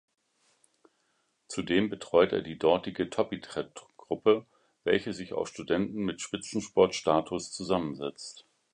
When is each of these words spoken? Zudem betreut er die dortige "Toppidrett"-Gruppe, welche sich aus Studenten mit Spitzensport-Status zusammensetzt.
Zudem 1.47 1.91
betreut 1.91 2.31
er 2.31 2.41
die 2.41 2.57
dortige 2.57 3.11
"Toppidrett"-Gruppe, 3.11 4.45
welche 4.83 5.13
sich 5.13 5.33
aus 5.33 5.49
Studenten 5.49 6.03
mit 6.03 6.21
Spitzensport-Status 6.21 7.51
zusammensetzt. 7.51 8.47